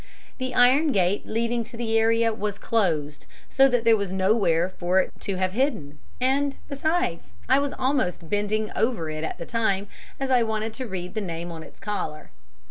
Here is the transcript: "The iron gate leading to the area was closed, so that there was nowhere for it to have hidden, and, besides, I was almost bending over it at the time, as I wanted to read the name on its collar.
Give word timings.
"The 0.39 0.55
iron 0.55 0.91
gate 0.91 1.27
leading 1.27 1.63
to 1.65 1.77
the 1.77 1.95
area 1.95 2.33
was 2.33 2.57
closed, 2.57 3.27
so 3.49 3.69
that 3.69 3.83
there 3.83 3.95
was 3.95 4.11
nowhere 4.11 4.67
for 4.79 4.99
it 4.99 5.11
to 5.19 5.35
have 5.35 5.53
hidden, 5.53 5.99
and, 6.19 6.57
besides, 6.67 7.35
I 7.47 7.59
was 7.59 7.73
almost 7.77 8.27
bending 8.27 8.71
over 8.75 9.11
it 9.11 9.23
at 9.23 9.37
the 9.37 9.45
time, 9.45 9.87
as 10.19 10.31
I 10.31 10.41
wanted 10.41 10.73
to 10.73 10.87
read 10.87 11.13
the 11.13 11.21
name 11.21 11.51
on 11.51 11.61
its 11.61 11.79
collar. 11.79 12.31